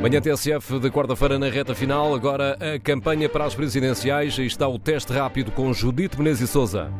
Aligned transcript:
Manhã 0.00 0.20
TSF 0.20 0.78
de 0.78 0.90
quarta-feira 0.90 1.40
na 1.40 1.48
reta 1.48 1.74
final. 1.74 2.14
Agora 2.14 2.56
a 2.60 2.78
campanha 2.78 3.28
para 3.28 3.44
as 3.44 3.54
presidenciais. 3.54 4.38
Aí 4.38 4.46
está 4.46 4.68
o 4.68 4.78
teste 4.78 5.12
rápido 5.12 5.50
com 5.50 5.72
Judite 5.72 6.16
Menezes 6.16 6.48
e 6.48 6.52
Souza. 6.52 6.92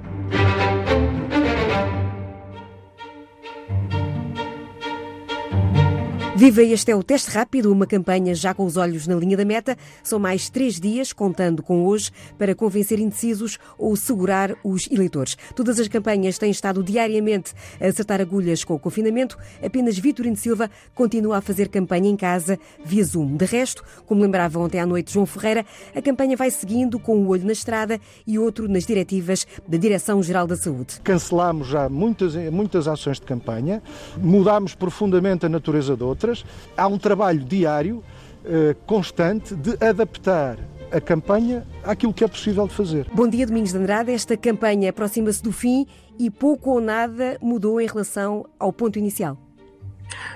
Viva, 6.38 6.62
este 6.62 6.92
é 6.92 6.94
o 6.94 7.02
teste 7.02 7.32
rápido, 7.32 7.72
uma 7.72 7.84
campanha 7.84 8.32
já 8.32 8.54
com 8.54 8.64
os 8.64 8.76
olhos 8.76 9.08
na 9.08 9.16
linha 9.16 9.36
da 9.36 9.44
meta. 9.44 9.76
São 10.04 10.20
mais 10.20 10.48
três 10.48 10.78
dias, 10.78 11.12
contando 11.12 11.64
com 11.64 11.84
hoje, 11.84 12.12
para 12.38 12.54
convencer 12.54 13.00
indecisos 13.00 13.58
ou 13.76 13.96
segurar 13.96 14.54
os 14.62 14.88
eleitores. 14.88 15.36
Todas 15.56 15.80
as 15.80 15.88
campanhas 15.88 16.38
têm 16.38 16.52
estado 16.52 16.80
diariamente 16.80 17.52
a 17.80 17.88
acertar 17.88 18.20
agulhas 18.20 18.62
com 18.62 18.72
o 18.72 18.78
confinamento. 18.78 19.36
Apenas 19.60 19.98
Vitorino 19.98 20.36
Silva 20.36 20.70
continua 20.94 21.38
a 21.38 21.40
fazer 21.40 21.66
campanha 21.66 22.08
em 22.08 22.16
casa, 22.16 22.56
via 22.84 23.02
Zoom. 23.02 23.36
De 23.36 23.44
resto, 23.44 23.82
como 24.06 24.22
lembrava 24.22 24.60
ontem 24.60 24.78
à 24.78 24.86
noite 24.86 25.12
João 25.12 25.26
Ferreira, 25.26 25.66
a 25.92 26.00
campanha 26.00 26.36
vai 26.36 26.52
seguindo 26.52 27.00
com 27.00 27.18
um 27.18 27.26
olho 27.26 27.46
na 27.46 27.52
estrada 27.52 28.00
e 28.24 28.38
outro 28.38 28.68
nas 28.68 28.86
diretivas 28.86 29.44
da 29.66 29.76
Direção-Geral 29.76 30.46
da 30.46 30.54
Saúde. 30.54 31.00
Cancelámos 31.02 31.66
já 31.66 31.88
muitas, 31.88 32.36
muitas 32.52 32.86
ações 32.86 33.18
de 33.18 33.26
campanha, 33.26 33.82
mudámos 34.22 34.76
profundamente 34.76 35.44
a 35.44 35.48
natureza 35.48 35.96
de 35.96 36.04
outras 36.04 36.27
outras, 36.28 36.44
há 36.76 36.86
um 36.86 36.98
trabalho 36.98 37.40
diário, 37.40 38.02
eh, 38.44 38.76
constante, 38.86 39.54
de 39.54 39.76
adaptar 39.84 40.58
a 40.92 41.00
campanha 41.00 41.66
àquilo 41.84 42.14
que 42.14 42.24
é 42.24 42.28
possível 42.28 42.66
de 42.66 42.74
fazer. 42.74 43.06
Bom 43.12 43.28
dia, 43.28 43.46
Domingos 43.46 43.72
de 43.72 43.78
Andrade. 43.78 44.12
Esta 44.12 44.36
campanha 44.36 44.90
aproxima-se 44.90 45.42
do 45.42 45.52
fim 45.52 45.86
e 46.18 46.30
pouco 46.30 46.70
ou 46.70 46.80
nada 46.80 47.36
mudou 47.42 47.80
em 47.80 47.86
relação 47.86 48.46
ao 48.58 48.72
ponto 48.72 48.98
inicial. 48.98 49.36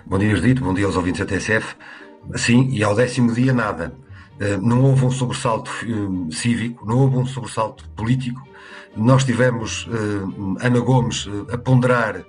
Bom 0.04 0.18
dia, 0.18 0.34
Judito. 0.34 0.62
Bom 0.62 0.74
dia 0.74 0.84
aos 0.84 0.96
ouvintes 0.96 1.20
da 1.20 1.26
TSF. 1.26 1.74
Sim, 2.36 2.68
e 2.70 2.82
ao 2.84 2.94
décimo 2.94 3.32
dia 3.32 3.52
nada. 3.52 3.92
Eh, 4.38 4.58
não 4.58 4.82
houve 4.84 5.04
um 5.06 5.10
sobressalto 5.10 5.70
eh, 5.82 6.34
cívico, 6.34 6.86
não 6.86 6.98
houve 6.98 7.16
um 7.16 7.26
sobressalto 7.26 7.88
político. 7.90 8.42
Nós 8.94 9.24
tivemos 9.24 9.88
Ana 10.60 10.80
Gomes 10.80 11.26
a 11.50 11.56
ponderar 11.56 12.26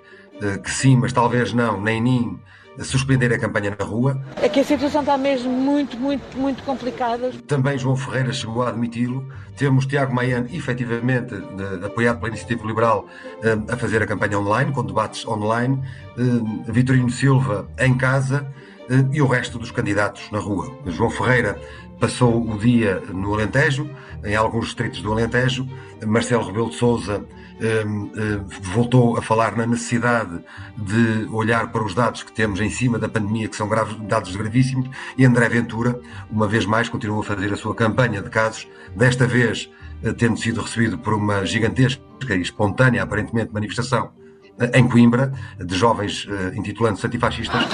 que 0.62 0.70
sim, 0.70 0.96
mas 0.96 1.12
talvez 1.12 1.52
não, 1.52 1.78
nem 1.78 2.00
nem 2.00 2.40
suspender 2.78 3.32
a 3.32 3.38
campanha 3.38 3.74
na 3.78 3.84
rua. 3.84 4.20
É 4.40 4.48
que 4.48 4.60
a 4.60 4.64
situação 4.64 5.00
está 5.00 5.16
mesmo 5.16 5.50
muito, 5.50 5.96
muito, 5.96 6.36
muito 6.36 6.62
complicada. 6.64 7.30
Também 7.46 7.78
João 7.78 7.96
Ferreira 7.96 8.32
chegou 8.32 8.62
a 8.62 8.68
admiti-lo. 8.68 9.26
Temos 9.56 9.86
Tiago 9.86 10.12
Maian, 10.14 10.46
efetivamente, 10.52 11.34
de, 11.34 11.86
apoiado 11.86 12.16
pela 12.16 12.28
Iniciativa 12.28 12.66
Liberal, 12.66 13.06
eh, 13.42 13.56
a 13.72 13.76
fazer 13.76 14.02
a 14.02 14.06
campanha 14.06 14.38
online, 14.38 14.72
com 14.72 14.84
debates 14.84 15.26
online. 15.26 15.80
Eh, 16.18 16.72
Vitorino 16.72 17.10
Silva 17.10 17.68
em 17.78 17.96
casa 17.96 18.46
e 19.12 19.22
o 19.22 19.26
resto 19.26 19.58
dos 19.58 19.70
candidatos 19.70 20.30
na 20.30 20.38
rua. 20.38 20.76
João 20.86 21.10
Ferreira 21.10 21.60
passou 21.98 22.42
o 22.42 22.58
dia 22.58 23.02
no 23.12 23.32
Alentejo, 23.34 23.88
em 24.24 24.34
alguns 24.34 24.66
distritos 24.66 25.00
do 25.00 25.12
Alentejo. 25.12 25.66
Marcelo 26.06 26.44
Rebelo 26.44 26.70
de 26.70 26.76
Sousa 26.76 27.24
um, 27.86 27.88
um, 27.88 28.10
voltou 28.72 29.16
a 29.16 29.22
falar 29.22 29.56
na 29.56 29.66
necessidade 29.66 30.40
de 30.76 31.28
olhar 31.30 31.70
para 31.70 31.84
os 31.84 31.94
dados 31.94 32.22
que 32.22 32.32
temos 32.32 32.60
em 32.60 32.68
cima 32.68 32.98
da 32.98 33.08
pandemia, 33.08 33.48
que 33.48 33.56
são 33.56 33.68
graves, 33.68 33.96
dados 34.02 34.34
gravíssimos, 34.34 34.90
e 35.16 35.24
André 35.24 35.48
Ventura, 35.48 35.98
uma 36.30 36.48
vez 36.48 36.66
mais, 36.66 36.88
continua 36.88 37.20
a 37.20 37.24
fazer 37.24 37.52
a 37.52 37.56
sua 37.56 37.74
campanha 37.74 38.20
de 38.20 38.28
casos, 38.28 38.68
desta 38.94 39.26
vez 39.26 39.70
tendo 40.18 40.38
sido 40.38 40.60
recebido 40.60 40.98
por 40.98 41.14
uma 41.14 41.46
gigantesca 41.46 42.02
e 42.30 42.40
espontânea, 42.40 43.02
aparentemente, 43.02 43.52
manifestação 43.52 44.12
em 44.74 44.86
Coimbra, 44.86 45.32
de 45.58 45.74
jovens 45.74 46.26
intitulando-se 46.54 47.06
antifascistas. 47.06 47.64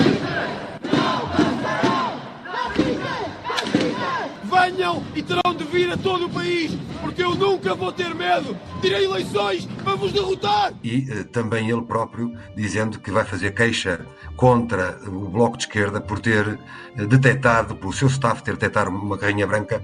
E 5.15 5.23
terão 5.23 5.55
de 5.55 5.65
vir 5.65 5.91
a 5.91 5.97
todo 5.97 6.27
o 6.27 6.31
país, 6.31 6.73
porque 7.01 7.23
eu 7.23 7.35
nunca 7.35 7.75
vou 7.75 7.93
ter 7.93 8.15
medo. 8.15 8.57
Tirei 8.81 9.05
eleições 9.05 9.67
para 9.83 9.95
vos 9.95 10.13
derrotar. 10.13 10.73
E 10.83 11.11
uh, 11.11 11.25
também 11.25 11.69
ele 11.69 11.83
próprio 11.83 12.33
dizendo 12.57 12.99
que 12.99 13.11
vai 13.11 13.25
fazer 13.25 13.53
queixa 13.53 14.07
contra 14.37 14.99
o 15.07 15.29
Bloco 15.29 15.57
de 15.57 15.65
Esquerda 15.65 16.01
por 16.01 16.21
ter 16.21 16.47
uh, 16.47 17.07
detectado, 17.07 17.75
pelo 17.75 17.93
seu 17.93 18.09
staff 18.09 18.43
ter 18.43 18.53
detectado 18.53 18.91
uma 18.91 19.19
carrinha 19.19 19.47
branca 19.47 19.83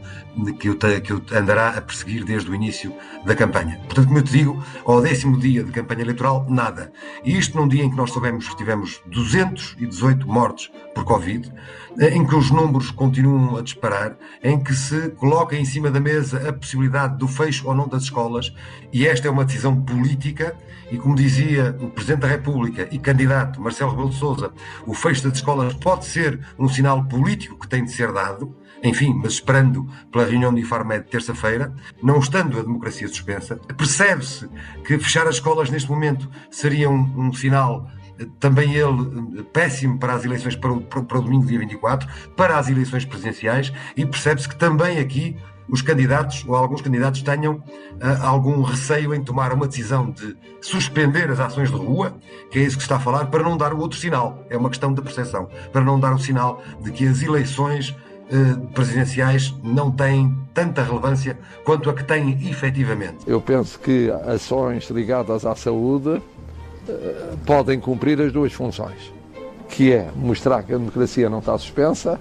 que 0.58 0.70
o, 0.70 0.76
que 0.76 1.12
o 1.12 1.22
andará 1.36 1.70
a 1.70 1.80
perseguir 1.80 2.25
desde 2.25 2.50
o 2.50 2.54
início 2.54 2.94
da 3.25 3.34
campanha. 3.34 3.80
Portanto, 3.86 4.06
como 4.06 4.19
eu 4.19 4.22
te 4.22 4.32
digo, 4.32 4.64
ao 4.84 5.02
décimo 5.02 5.38
dia 5.38 5.64
de 5.64 5.72
campanha 5.72 6.02
eleitoral, 6.02 6.46
nada. 6.48 6.92
E 7.25 7.36
isto 7.36 7.58
num 7.58 7.66
dia 7.66 7.82
em 7.82 7.91
que 7.91 7.96
nós 7.96 8.12
soubemos 8.12 8.48
que 8.48 8.56
tivemos 8.56 9.02
218 9.06 10.26
mortes 10.26 10.70
por 10.94 11.04
Covid, 11.04 11.52
eh, 11.98 12.14
em 12.14 12.26
que 12.26 12.34
os 12.34 12.50
números 12.50 12.91
continuam 12.91 13.56
a 13.56 13.62
disparar, 13.62 14.16
em 14.42 14.62
que 14.62 14.75
se 14.76 15.10
coloca 15.10 15.56
em 15.56 15.64
cima 15.64 15.91
da 15.91 15.98
mesa 15.98 16.48
a 16.48 16.53
possibilidade 16.53 17.16
do 17.19 17.26
fecho 17.26 17.66
ou 17.66 17.75
não 17.75 17.88
das 17.88 18.04
escolas, 18.04 18.53
e 18.92 19.06
esta 19.06 19.28
é 19.28 19.31
uma 19.31 19.44
decisão 19.44 19.81
política, 19.82 20.56
e 20.91 20.97
como 20.97 21.14
dizia 21.14 21.76
o 21.81 21.91
Presidente 21.91 22.20
da 22.20 22.28
República 22.28 22.88
e 22.92 22.98
candidato 22.98 23.60
Marcelo 23.60 23.91
Rebelo 23.91 24.10
de 24.10 24.16
Sousa, 24.16 24.53
o 24.87 24.94
fecho 24.94 25.25
das 25.25 25.38
escolas 25.38 25.75
pode 25.75 26.04
ser 26.04 26.41
um 26.59 26.69
sinal 26.69 27.04
político 27.04 27.59
que 27.59 27.69
tem 27.69 27.84
de 27.84 27.91
ser 27.91 28.12
dado, 28.12 28.54
enfim, 28.82 29.12
mas 29.14 29.32
esperando 29.32 29.88
pela 30.12 30.26
reunião 30.26 30.54
de 30.54 30.60
Infarmed 30.60 31.04
de 31.04 31.10
terça-feira, 31.10 31.75
não 32.03 32.19
estando 32.19 32.58
a 32.58 32.62
democracia 32.62 33.08
suspensa, 33.08 33.56
percebe-se 33.76 34.48
que 34.84 34.98
fechar 34.98 35.26
as 35.26 35.37
escolas 35.37 35.70
neste 35.70 35.91
momento 35.91 36.31
seria 36.50 36.88
um, 36.88 37.28
um 37.28 37.32
sinal 37.32 37.91
também 38.41 38.75
ele 38.75 39.43
péssimo 39.53 39.99
para 39.99 40.15
as 40.15 40.25
eleições 40.25 40.56
para 40.56 40.72
o, 40.72 40.81
para 40.81 41.19
o 41.19 41.22
domingo, 41.22 41.47
dia 41.47 41.59
24, 41.59 42.09
para 42.37 42.59
as 42.59 42.69
eleições 42.69 43.04
presidenciais, 43.04 43.72
e 43.97 44.04
percebe-se 44.04 44.49
que 44.49 44.56
também 44.56 44.99
aqui 44.99 45.37
os 45.69 45.82
candidatos, 45.82 46.44
ou 46.47 46.55
alguns 46.55 46.81
candidatos, 46.81 47.22
tenham 47.22 47.55
uh, 47.55 47.62
algum 48.22 48.62
receio 48.62 49.15
em 49.15 49.22
tomar 49.22 49.53
uma 49.53 49.66
decisão 49.66 50.10
de 50.10 50.37
suspender 50.60 51.31
as 51.31 51.41
ações 51.41 51.71
de 51.71 51.76
rua, 51.76 52.15
que 52.50 52.59
é 52.59 52.62
isso 52.62 52.76
que 52.76 52.82
está 52.82 52.97
a 52.97 53.00
falar, 53.00 53.26
para 53.26 53.43
não 53.43 53.56
dar 53.56 53.72
o 53.72 53.78
outro 53.78 53.99
sinal. 53.99 54.44
É 54.49 54.56
uma 54.56 54.69
questão 54.69 54.93
de 54.93 55.03
percepção. 55.03 55.49
Para 55.72 55.82
não 55.82 55.99
dar 55.99 56.15
o 56.15 56.19
sinal 56.19 56.62
de 56.81 56.93
que 56.93 57.06
as 57.06 57.22
eleições 57.22 57.91
uh, 57.91 58.66
presidenciais 58.69 59.55
não 59.62 59.91
têm 59.91 60.37
tanta 60.55 60.82
relevância 60.82 61.38
quanto 61.65 61.91
a 61.91 61.94
que 61.94 62.05
têm 62.05 62.49
efetivamente. 62.49 63.19
Eu 63.26 63.41
penso 63.41 63.78
que 63.81 64.10
ações 64.25 64.88
ligadas 64.91 65.44
à 65.44 65.55
saúde 65.55 66.22
podem 67.44 67.78
cumprir 67.80 68.20
as 68.20 68.32
duas 68.32 68.52
funções, 68.52 69.12
que 69.69 69.92
é 69.92 70.10
mostrar 70.14 70.62
que 70.62 70.72
a 70.72 70.78
democracia 70.78 71.28
não 71.28 71.41
está 71.41 71.56
suspensa 71.58 72.19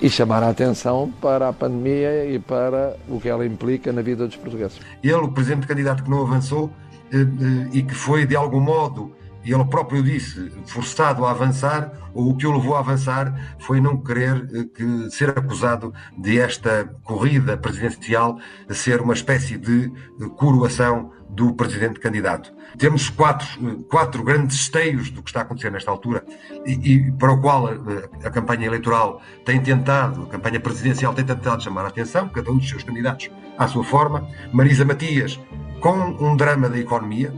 e 0.00 0.08
chamar 0.08 0.42
a 0.42 0.48
atenção 0.48 1.12
para 1.20 1.48
a 1.48 1.52
pandemia 1.52 2.24
e 2.26 2.38
para 2.38 2.96
o 3.08 3.20
que 3.20 3.28
ela 3.28 3.44
implica 3.44 3.92
na 3.92 4.00
vida 4.00 4.26
dos 4.26 4.36
portugueses. 4.36 4.80
Ele, 5.02 5.14
o 5.14 5.30
presidente 5.30 5.66
candidato 5.66 6.02
que 6.02 6.10
não 6.10 6.22
avançou 6.22 6.70
eh, 7.12 7.18
eh, 7.18 7.68
e 7.72 7.82
que 7.82 7.94
foi 7.94 8.26
de 8.26 8.34
algum 8.34 8.60
modo 8.60 9.12
e 9.44 9.52
ele 9.52 9.64
próprio 9.64 10.02
disse, 10.02 10.50
forçado 10.66 11.24
a 11.24 11.30
avançar, 11.30 11.92
ou 12.12 12.30
o 12.30 12.36
que 12.36 12.46
o 12.46 12.52
levou 12.52 12.76
a 12.76 12.80
avançar 12.80 13.56
foi 13.58 13.80
não 13.80 13.96
querer 13.96 14.48
eh, 14.52 14.64
que, 14.74 15.10
ser 15.10 15.30
acusado 15.30 15.94
de 16.18 16.38
esta 16.38 16.84
corrida 17.04 17.56
presidencial 17.56 18.38
ser 18.70 19.00
uma 19.00 19.14
espécie 19.14 19.56
de 19.56 19.90
coroação 20.36 21.12
do 21.28 21.54
presidente 21.54 22.00
candidato. 22.00 22.52
Temos 22.76 23.08
quatro, 23.08 23.46
eh, 23.66 23.82
quatro 23.88 24.22
grandes 24.22 24.56
esteios 24.56 25.10
do 25.10 25.22
que 25.22 25.30
está 25.30 25.40
a 25.40 25.42
acontecer 25.42 25.70
nesta 25.70 25.90
altura 25.90 26.24
e, 26.66 26.72
e 26.72 27.12
para 27.12 27.32
o 27.32 27.40
qual 27.40 27.66
a, 27.66 27.72
eh, 27.72 28.26
a, 28.26 28.30
campanha 28.30 28.66
eleitoral 28.66 29.22
tem 29.44 29.60
tentado, 29.60 30.24
a 30.24 30.26
campanha 30.26 30.60
presidencial 30.60 31.14
tem 31.14 31.24
tentado 31.24 31.62
chamar 31.62 31.84
a 31.84 31.88
atenção, 31.88 32.28
cada 32.28 32.50
um 32.50 32.58
dos 32.58 32.68
seus 32.68 32.82
candidatos 32.82 33.30
à 33.56 33.66
sua 33.68 33.84
forma. 33.84 34.28
Marisa 34.52 34.84
Matias 34.84 35.40
com 35.80 35.96
um 36.20 36.36
drama 36.36 36.68
da 36.68 36.78
economia, 36.78 37.32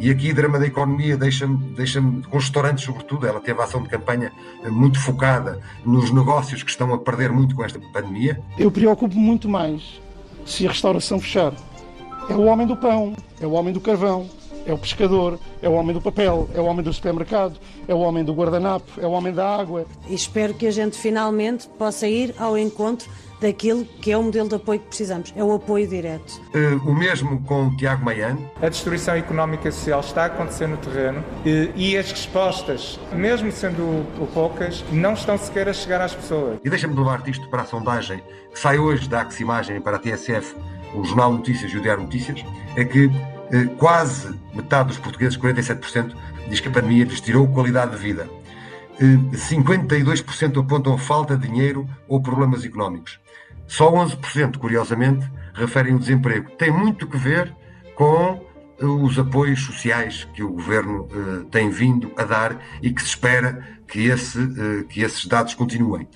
e 0.00 0.10
aqui, 0.10 0.32
drama 0.32 0.58
da 0.58 0.66
economia, 0.66 1.16
deixa-me, 1.16 1.56
deixa-me, 1.74 2.22
com 2.22 2.36
os 2.36 2.44
restaurantes, 2.44 2.84
sobretudo, 2.84 3.26
ela 3.26 3.40
teve 3.40 3.60
a 3.60 3.64
ação 3.64 3.82
de 3.82 3.88
campanha 3.88 4.32
eh, 4.62 4.70
muito 4.70 5.00
focada 5.00 5.60
nos 5.84 6.12
negócios 6.12 6.62
que 6.62 6.70
estão 6.70 6.94
a 6.94 6.98
perder 6.98 7.32
muito 7.32 7.54
com 7.56 7.64
esta 7.64 7.80
pandemia. 7.92 8.40
Eu 8.56 8.70
preocupo 8.70 9.16
muito 9.16 9.48
mais 9.48 10.00
se 10.46 10.66
a 10.66 10.70
restauração 10.70 11.18
fechar. 11.18 11.52
É 12.30 12.34
o 12.34 12.42
homem 12.44 12.66
do 12.66 12.76
pão, 12.76 13.16
é 13.40 13.46
o 13.46 13.52
homem 13.52 13.72
do 13.72 13.80
carvão, 13.80 14.28
é 14.64 14.72
o 14.72 14.78
pescador, 14.78 15.38
é 15.62 15.68
o 15.68 15.72
homem 15.72 15.94
do 15.94 16.00
papel, 16.00 16.48
é 16.54 16.60
o 16.60 16.64
homem 16.64 16.84
do 16.84 16.92
supermercado, 16.92 17.58
é 17.88 17.94
o 17.94 17.98
homem 17.98 18.22
do 18.22 18.32
guardanapo, 18.32 19.00
é 19.00 19.06
o 19.06 19.10
homem 19.10 19.32
da 19.32 19.56
água. 19.56 19.86
E 20.08 20.14
espero 20.14 20.54
que 20.54 20.66
a 20.66 20.70
gente 20.70 20.96
finalmente 20.96 21.66
possa 21.78 22.06
ir 22.06 22.34
ao 22.38 22.56
encontro 22.56 23.08
daquilo 23.40 23.84
que 24.00 24.10
é 24.10 24.16
o 24.16 24.22
modelo 24.22 24.48
de 24.48 24.54
apoio 24.54 24.80
que 24.80 24.86
precisamos, 24.86 25.32
é 25.36 25.42
o 25.42 25.52
apoio 25.52 25.86
direto. 25.86 26.40
Uh, 26.54 26.88
o 26.88 26.94
mesmo 26.94 27.40
com 27.42 27.68
o 27.68 27.76
Tiago 27.76 28.04
Maiano. 28.04 28.50
A 28.60 28.68
destruição 28.68 29.14
económica 29.14 29.68
e 29.68 29.72
social 29.72 30.00
está 30.00 30.24
a 30.24 30.26
acontecer 30.26 30.66
no 30.66 30.76
terreno 30.76 31.24
e, 31.44 31.70
e 31.74 31.96
as 31.96 32.10
respostas, 32.10 32.98
mesmo 33.12 33.50
sendo 33.52 34.06
poucas, 34.32 34.84
não 34.92 35.14
estão 35.14 35.38
sequer 35.38 35.68
a 35.68 35.72
chegar 35.72 36.00
às 36.00 36.14
pessoas. 36.14 36.58
E 36.64 36.70
deixa-me 36.70 36.94
levar-te 36.96 37.30
isto 37.30 37.48
para 37.48 37.62
a 37.62 37.64
sondagem 37.64 38.22
que 38.52 38.58
sai 38.58 38.78
hoje 38.78 39.08
da 39.08 39.22
Aximagem 39.22 39.80
para 39.80 39.96
a 39.96 40.00
TSF, 40.00 40.56
o 40.94 41.04
Jornal 41.04 41.32
Notícias 41.32 41.70
e 41.72 41.76
o 41.76 41.80
Diário 41.80 42.02
Notícias, 42.02 42.44
é 42.76 42.84
que 42.84 43.06
uh, 43.06 43.68
quase 43.76 44.34
metade 44.54 44.88
dos 44.88 44.98
portugueses, 44.98 45.38
47%, 45.38 46.14
diz 46.48 46.60
que 46.60 46.68
a 46.68 46.70
pandemia 46.70 47.04
lhes 47.04 47.20
tirou 47.20 47.46
qualidade 47.48 47.92
de 47.92 47.98
vida. 47.98 48.28
52% 49.00 50.60
apontam 50.60 50.98
falta 50.98 51.36
de 51.36 51.46
dinheiro 51.46 51.88
ou 52.06 52.20
problemas 52.20 52.64
económicos. 52.64 53.20
Só 53.66 53.92
11%, 53.92 54.56
curiosamente, 54.56 55.30
referem 55.54 55.94
o 55.94 55.98
desemprego. 55.98 56.50
Tem 56.52 56.70
muito 56.70 57.06
que 57.06 57.16
ver 57.16 57.54
com 57.94 58.46
os 58.80 59.18
apoios 59.18 59.60
sociais 59.62 60.26
que 60.32 60.42
o 60.42 60.52
governo 60.52 61.02
uh, 61.02 61.44
tem 61.50 61.68
vindo 61.68 62.12
a 62.16 62.24
dar 62.24 62.58
e 62.80 62.92
que 62.92 63.02
se 63.02 63.08
espera 63.08 63.66
que, 63.86 64.06
esse, 64.06 64.38
uh, 64.38 64.84
que 64.88 65.02
esses 65.02 65.26
dados 65.26 65.54
continuem. 65.54 66.08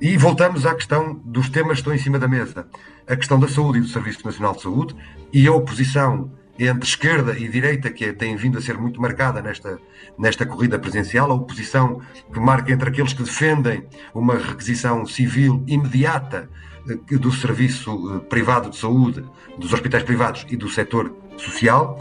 E 0.00 0.16
voltamos 0.16 0.64
à 0.64 0.74
questão 0.74 1.14
dos 1.24 1.48
temas 1.48 1.72
que 1.72 1.78
estão 1.78 1.94
em 1.94 1.98
cima 1.98 2.18
da 2.18 2.28
mesa. 2.28 2.66
A 3.06 3.16
questão 3.16 3.38
da 3.38 3.48
saúde 3.48 3.78
e 3.78 3.82
do 3.82 3.88
Serviço 3.88 4.24
Nacional 4.24 4.54
de 4.54 4.62
Saúde 4.62 4.96
e 5.32 5.46
a 5.46 5.52
oposição 5.52 6.30
entre 6.66 6.88
esquerda 6.88 7.38
e 7.38 7.48
direita, 7.48 7.90
que 7.90 8.12
tem 8.12 8.36
vindo 8.36 8.58
a 8.58 8.60
ser 8.60 8.76
muito 8.76 9.00
marcada 9.00 9.40
nesta, 9.40 9.78
nesta 10.18 10.44
corrida 10.44 10.78
presidencial, 10.78 11.30
a 11.30 11.34
oposição 11.34 12.00
que 12.32 12.38
marca 12.38 12.72
entre 12.72 12.88
aqueles 12.88 13.12
que 13.12 13.22
defendem 13.22 13.86
uma 14.14 14.34
requisição 14.36 15.06
civil 15.06 15.62
imediata 15.66 16.48
eh, 16.88 17.16
do 17.16 17.32
serviço 17.32 17.90
eh, 18.16 18.18
privado 18.28 18.70
de 18.70 18.76
saúde, 18.76 19.24
dos 19.58 19.72
hospitais 19.72 20.02
privados 20.02 20.46
e 20.50 20.56
do 20.56 20.68
setor 20.68 21.14
social, 21.36 21.98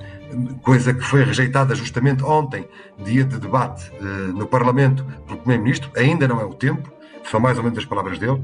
coisa 0.62 0.94
que 0.94 1.02
foi 1.02 1.24
rejeitada 1.24 1.74
justamente 1.74 2.24
ontem, 2.24 2.68
dia 3.04 3.24
de 3.24 3.40
debate 3.40 3.92
eh, 4.00 4.04
no 4.34 4.46
Parlamento 4.46 5.04
pelo 5.26 5.40
Primeiro-Ministro, 5.40 5.92
ainda 5.96 6.28
não 6.28 6.40
é 6.40 6.46
o 6.46 6.54
tempo, 6.54 6.92
são 7.30 7.40
mais 7.40 7.58
ou 7.58 7.64
menos 7.64 7.80
as 7.80 7.86
palavras 7.86 8.18
dele. 8.20 8.42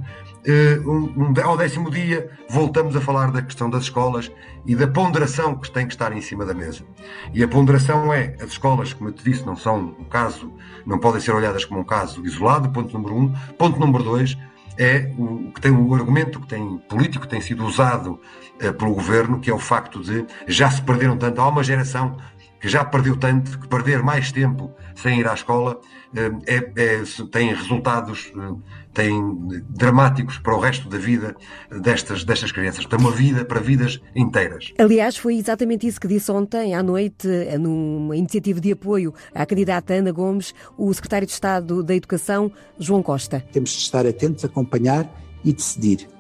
Uh, 0.48 0.90
um, 0.90 1.14
um, 1.18 1.34
ao 1.44 1.58
décimo 1.58 1.90
dia, 1.90 2.30
voltamos 2.50 2.96
a 2.96 3.02
falar 3.02 3.32
da 3.32 3.42
questão 3.42 3.70
das 3.70 3.84
escolas 3.84 4.32
e 4.66 4.76
da 4.76 4.88
ponderação 4.88 5.56
que 5.56 5.72
tem 5.72 5.88
que 5.88 5.94
estar 5.94 6.12
em 6.14 6.22
cima 6.22 6.46
da 6.46 6.54
mesa. 6.54 6.84
E 7.34 7.44
a 7.44 7.48
ponderação 7.48 8.14
é: 8.14 8.36
as 8.40 8.52
escolas, 8.52 8.94
como 8.94 9.10
eu 9.10 9.14
te 9.14 9.24
disse, 9.24 9.46
não 9.46 9.56
são 9.56 9.96
um 10.00 10.04
caso, 10.06 10.52
não 10.86 11.00
podem 11.00 11.20
ser 11.20 11.32
olhadas 11.32 11.66
como 11.66 11.82
um 11.82 11.84
caso 11.84 12.26
isolado, 12.26 12.70
ponto 12.70 12.94
número 12.94 13.16
um. 13.16 13.34
Ponto 13.58 13.80
número 13.80 14.04
dois 14.04 14.38
é 14.78 15.12
o 15.18 15.52
que 15.54 15.62
tem 15.62 15.72
o 15.72 15.94
argumento 15.96 16.40
que 16.40 16.48
tem 16.48 16.78
político 16.90 17.24
que 17.24 17.30
tem 17.30 17.42
sido 17.42 17.66
usado 17.66 18.20
uh, 18.62 18.74
pelo 18.74 18.94
governo, 18.94 19.40
que 19.40 19.50
é 19.50 19.54
o 19.54 19.60
facto 19.60 20.02
de 20.02 20.26
já 20.48 20.70
se 20.70 20.82
perderam 20.82 21.18
tanto, 21.18 21.42
há 21.42 21.48
uma 21.48 21.64
geração 21.64 22.18
que 22.66 22.72
já 22.72 22.84
perdeu 22.84 23.16
tanto, 23.16 23.60
que 23.60 23.68
perder 23.68 24.02
mais 24.02 24.32
tempo 24.32 24.74
sem 24.96 25.20
ir 25.20 25.28
à 25.28 25.36
escola 25.36 25.80
é, 26.48 26.56
é, 26.76 27.04
tem 27.32 27.54
resultados 27.54 28.34
tem 28.92 29.14
dramáticos 29.70 30.40
para 30.40 30.56
o 30.56 30.60
resto 30.60 30.90
da 30.90 30.98
vida 30.98 31.36
destas, 31.84 32.24
destas 32.24 32.52
crianças. 32.52 32.86
Tem 32.88 32.98
uma 32.98 33.12
vida 33.12 33.46
para 33.46 33.60
vidas 33.60 34.02
inteiras. 34.16 34.74
Aliás, 34.80 35.16
foi 35.16 35.36
exatamente 35.36 35.86
isso 35.86 36.00
que 36.00 36.08
disse 36.08 36.32
ontem 36.32 36.74
à 36.74 36.82
noite, 36.82 37.28
numa 37.60 38.18
iniciativa 38.18 38.60
de 38.60 38.72
apoio 38.72 39.14
à 39.36 39.46
candidata 39.46 39.94
Ana 39.94 40.12
Gomes, 40.12 40.56
o 40.76 40.92
secretário 40.92 41.28
de 41.28 41.34
Estado 41.34 41.84
da 41.84 41.94
Educação, 41.94 42.52
João 42.80 43.04
Costa. 43.04 43.46
Temos 43.52 43.70
de 43.70 43.78
estar 43.80 44.08
atentos, 44.08 44.44
acompanhar 44.44 45.08
e 45.44 45.54
decidir. 45.54 46.15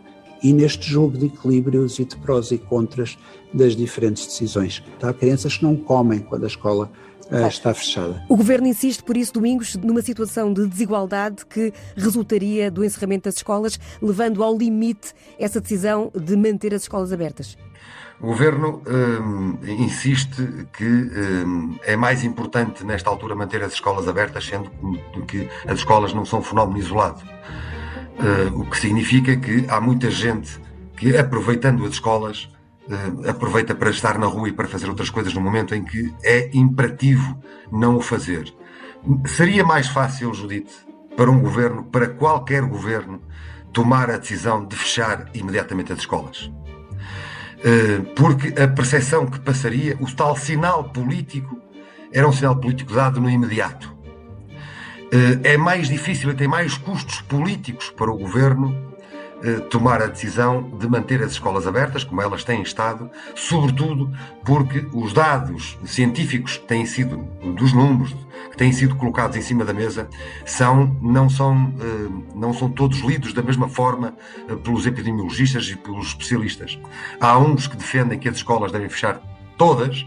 E 0.45 0.53
neste 0.53 0.87
jogo 0.87 1.17
de 1.17 1.25
equilíbrios 1.25 1.97
e 1.97 2.05
de 2.05 2.15
prós 2.17 2.51
e 2.51 2.59
contras 2.59 3.17
das 3.51 3.75
diferentes 3.75 4.27
decisões. 4.27 4.83
Há 5.01 5.11
crianças 5.11 5.57
que 5.57 5.63
não 5.63 5.75
comem 5.75 6.19
quando 6.19 6.43
a 6.43 6.47
escola 6.47 6.91
uh, 7.31 7.47
está 7.47 7.73
fechada. 7.73 8.23
O 8.29 8.37
Governo 8.37 8.67
insiste, 8.67 9.01
por 9.01 9.17
isso, 9.17 9.33
domingos, 9.33 9.75
numa 9.75 10.03
situação 10.03 10.53
de 10.53 10.67
desigualdade 10.67 11.47
que 11.47 11.73
resultaria 11.97 12.69
do 12.69 12.85
encerramento 12.85 13.23
das 13.23 13.37
escolas, 13.37 13.79
levando 13.99 14.43
ao 14.43 14.55
limite 14.55 15.13
essa 15.39 15.59
decisão 15.59 16.11
de 16.13 16.37
manter 16.37 16.75
as 16.75 16.83
escolas 16.83 17.11
abertas. 17.11 17.57
O 18.21 18.27
Governo 18.27 18.83
hum, 18.87 19.57
insiste 19.63 20.67
que 20.73 20.85
hum, 20.85 21.75
é 21.83 21.95
mais 21.95 22.23
importante, 22.23 22.85
nesta 22.85 23.09
altura, 23.09 23.33
manter 23.33 23.63
as 23.63 23.73
escolas 23.73 24.07
abertas, 24.07 24.45
sendo 24.45 24.69
que 25.25 25.49
as 25.67 25.79
escolas 25.79 26.13
não 26.13 26.23
são 26.23 26.37
um 26.37 26.43
fenómeno 26.43 26.77
isolado. 26.77 27.23
Uh, 28.17 28.61
o 28.61 28.65
que 28.65 28.79
significa 28.79 29.35
que 29.35 29.65
há 29.67 29.81
muita 29.81 30.09
gente 30.09 30.59
que, 30.95 31.15
aproveitando 31.17 31.83
as 31.85 31.93
escolas, 31.93 32.49
uh, 32.87 33.29
aproveita 33.29 33.75
para 33.75 33.89
estar 33.89 34.17
na 34.17 34.25
rua 34.25 34.49
e 34.49 34.53
para 34.53 34.67
fazer 34.67 34.87
outras 34.87 35.09
coisas 35.09 35.33
no 35.33 35.41
momento 35.41 35.75
em 35.75 35.83
que 35.83 36.13
é 36.23 36.49
imperativo 36.53 37.37
não 37.71 37.97
o 37.97 38.01
fazer. 38.01 38.53
Seria 39.27 39.65
mais 39.65 39.87
fácil, 39.87 40.33
Judite, 40.33 40.73
para 41.15 41.29
um 41.29 41.39
governo, 41.39 41.83
para 41.83 42.07
qualquer 42.07 42.61
governo, 42.63 43.21
tomar 43.73 44.09
a 44.09 44.17
decisão 44.17 44.65
de 44.65 44.75
fechar 44.75 45.29
imediatamente 45.33 45.91
as 45.91 45.99
escolas. 45.99 46.51
Uh, 47.59 48.03
porque 48.15 48.59
a 48.61 48.67
percepção 48.67 49.25
que 49.25 49.39
passaria, 49.39 49.97
o 49.99 50.09
tal 50.13 50.37
sinal 50.37 50.85
político, 50.85 51.59
era 52.13 52.27
um 52.27 52.31
sinal 52.31 52.55
político 52.55 52.93
dado 52.93 53.19
no 53.19 53.29
imediato. 53.29 53.94
Uh, 55.05 55.39
é 55.43 55.55
mais 55.57 55.87
difícil 55.87 56.31
e 56.31 56.33
tem 56.33 56.47
mais 56.47 56.77
custos 56.77 57.21
políticos 57.21 57.89
para 57.95 58.11
o 58.11 58.17
governo 58.17 58.95
eh, 59.43 59.59
tomar 59.69 60.01
a 60.01 60.07
decisão 60.07 60.71
de 60.79 60.87
manter 60.87 61.21
as 61.21 61.33
escolas 61.33 61.67
abertas, 61.67 62.03
como 62.03 62.19
elas 62.19 62.43
têm 62.43 62.63
estado, 62.63 63.11
sobretudo 63.35 64.11
porque 64.43 64.87
os 64.91 65.13
dados 65.13 65.77
científicos 65.83 66.57
que 66.57 66.65
têm 66.65 66.85
sido, 66.85 67.17
dos 67.55 67.71
números 67.73 68.15
que 68.49 68.57
têm 68.57 68.71
sido 68.71 68.95
colocados 68.95 69.35
em 69.35 69.41
cima 69.41 69.65
da 69.65 69.71
mesa, 69.71 70.09
são, 70.45 70.97
não, 70.99 71.29
são, 71.29 71.73
eh, 71.79 72.09
não 72.33 72.53
são 72.53 72.69
todos 72.69 72.99
lidos 73.01 73.33
da 73.33 73.43
mesma 73.43 73.67
forma 73.67 74.15
eh, 74.49 74.55
pelos 74.55 74.87
epidemiologistas 74.87 75.67
e 75.67 75.75
pelos 75.75 76.07
especialistas. 76.07 76.79
Há 77.19 77.37
uns 77.37 77.67
que 77.67 77.75
defendem 77.75 78.17
que 78.17 78.29
as 78.29 78.37
escolas 78.37 78.71
devem 78.71 78.89
fechar 78.89 79.21
todas, 79.57 80.05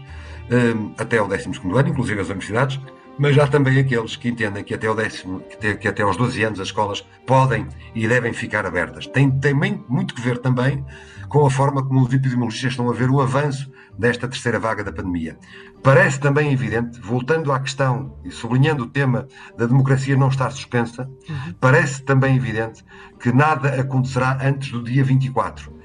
até 0.97 1.21
o 1.21 1.27
12 1.27 1.49
ano, 1.63 1.89
inclusive 1.89 2.19
as 2.19 2.27
universidades, 2.29 2.79
mas 3.19 3.37
há 3.37 3.45
também 3.45 3.77
aqueles 3.77 4.15
que 4.15 4.29
entendem 4.29 4.63
que 4.63 4.73
até, 4.73 4.89
o 4.89 4.95
décimo, 4.95 5.41
que, 5.41 5.75
que 5.75 5.87
até 5.89 6.03
aos 6.03 6.15
12 6.15 6.41
anos 6.41 6.59
as 6.61 6.69
escolas 6.69 7.05
podem 7.27 7.67
e 7.93 8.07
devem 8.07 8.31
ficar 8.31 8.65
abertas. 8.65 9.05
Tem 9.07 9.29
também 9.29 9.83
muito 9.89 10.15
que 10.15 10.21
ver 10.21 10.37
também 10.37 10.85
com 11.27 11.45
a 11.45 11.51
forma 11.51 11.85
como 11.85 12.01
os 12.01 12.13
epidemiologistas 12.13 12.71
estão 12.71 12.89
a 12.89 12.93
ver 12.93 13.09
o 13.09 13.19
avanço 13.19 13.69
desta 13.97 14.25
terceira 14.25 14.57
vaga 14.57 14.85
da 14.85 14.93
pandemia. 14.93 15.37
Parece 15.83 16.17
também 16.17 16.53
evidente, 16.53 16.99
voltando 17.01 17.51
à 17.51 17.59
questão 17.59 18.17
e 18.23 18.31
sublinhando 18.31 18.83
o 18.83 18.87
tema 18.87 19.27
da 19.57 19.65
democracia 19.65 20.15
não 20.15 20.29
estar 20.29 20.49
suspensa, 20.51 21.03
uhum. 21.29 21.53
parece 21.59 22.01
também 22.01 22.37
evidente 22.37 22.85
que 23.19 23.33
nada 23.33 23.81
acontecerá 23.81 24.39
antes 24.41 24.71
do 24.71 24.81
dia 24.81 25.03
24. 25.03 25.77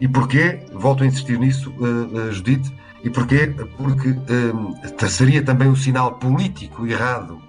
E 0.00 0.08
porquê? 0.08 0.66
Volto 0.72 1.04
a 1.04 1.06
insistir 1.06 1.38
nisso, 1.38 1.70
uh, 1.78 2.28
uh, 2.28 2.32
Judite 2.32 2.74
e 3.02 3.10
porquê? 3.10 3.52
Porque 3.76 4.10
um, 4.10 5.08
seria 5.08 5.42
também 5.42 5.68
um 5.68 5.76
sinal 5.76 6.14
político 6.14 6.86
errado 6.86 7.40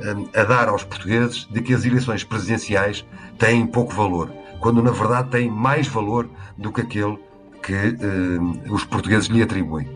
um, 0.00 0.28
a 0.38 0.44
dar 0.44 0.68
aos 0.68 0.84
portugueses 0.84 1.46
de 1.50 1.60
que 1.60 1.74
as 1.74 1.84
eleições 1.84 2.24
presidenciais 2.24 3.04
têm 3.38 3.66
pouco 3.66 3.92
valor, 3.92 4.30
quando 4.60 4.82
na 4.82 4.90
verdade 4.90 5.30
têm 5.30 5.50
mais 5.50 5.88
valor 5.88 6.28
do 6.56 6.72
que 6.72 6.80
aquele 6.80 7.18
que 7.62 7.74
um, 7.74 8.72
os 8.72 8.84
portugueses 8.84 9.28
lhe 9.28 9.42
atribuem. 9.42 9.88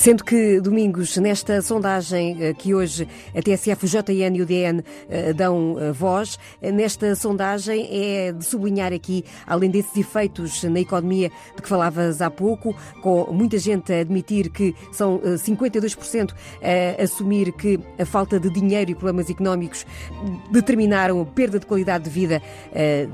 Sendo 0.00 0.24
que, 0.24 0.62
Domingos, 0.62 1.14
nesta 1.18 1.60
sondagem 1.60 2.42
eh, 2.42 2.54
que 2.54 2.74
hoje 2.74 3.06
a 3.36 3.42
TSF, 3.42 3.84
o 3.84 3.86
JN 3.86 4.34
e 4.34 4.40
o 4.40 4.46
DN 4.46 4.82
eh, 5.10 5.34
dão 5.34 5.76
eh, 5.78 5.92
voz, 5.92 6.38
nesta 6.62 7.14
sondagem 7.14 7.86
é 7.92 8.32
de 8.32 8.42
sublinhar 8.42 8.94
aqui, 8.94 9.26
além 9.46 9.68
desses 9.68 9.94
efeitos 9.94 10.64
na 10.64 10.80
economia 10.80 11.30
de 11.54 11.60
que 11.60 11.68
falavas 11.68 12.22
há 12.22 12.30
pouco, 12.30 12.74
com 13.02 13.30
muita 13.30 13.58
gente 13.58 13.92
a 13.92 14.00
admitir 14.00 14.48
que 14.48 14.74
são 14.90 15.18
52% 15.18 16.32
a 16.62 17.02
assumir 17.02 17.52
que 17.52 17.78
a 17.98 18.06
falta 18.06 18.40
de 18.40 18.48
dinheiro 18.48 18.92
e 18.92 18.94
problemas 18.94 19.28
económicos 19.28 19.84
determinaram 20.50 21.22
perda 21.26 21.58
de 21.58 21.66
qualidade 21.66 22.04
de 22.04 22.10
vida 22.10 22.40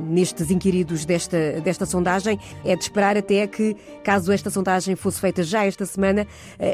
nestes 0.08 0.52
inquiridos 0.52 1.04
desta, 1.04 1.60
desta 1.60 1.84
sondagem, 1.84 2.38
é 2.64 2.76
de 2.76 2.82
esperar 2.82 3.16
até 3.16 3.44
que, 3.48 3.76
caso 4.04 4.30
esta 4.30 4.50
sondagem 4.50 4.94
fosse 4.94 5.20
feita 5.20 5.42
já 5.42 5.64
esta 5.64 5.84
semana, 5.84 6.26